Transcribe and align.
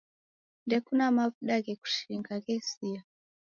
Ndekuna 0.65 1.05
mavuda 1.17 1.55
ghekushinga 1.65 2.33
ghesia 2.45 3.01